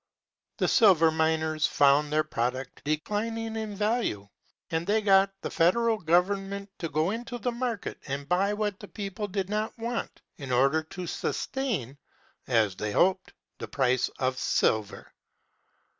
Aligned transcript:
The 0.57 0.67
silver 0.67 1.11
miners 1.11 1.67
found 1.67 2.11
their 2.11 2.23
product 2.23 2.83
declining 2.83 3.55
in 3.55 3.75
value, 3.75 4.29
and 4.71 4.87
they 4.87 4.99
got 4.99 5.31
the 5.41 5.51
Federal 5.51 5.99
Government 5.99 6.71
to 6.79 6.89
go 6.89 7.11
into 7.11 7.37
the 7.37 7.51
market 7.51 7.99
and 8.07 8.27
buy 8.27 8.55
what 8.55 8.79
the 8.79 8.87
public 8.87 9.31
did 9.31 9.47
not 9.47 9.77
want, 9.77 10.23
in 10.39 10.51
order 10.51 10.81
to 10.81 11.05
sustain 11.05 11.99
(as 12.47 12.75
they 12.75 12.91
hoped) 12.93 13.33
the 13.59 13.67
price 13.67 14.09
of 14.17 14.39
silver. 14.39 15.13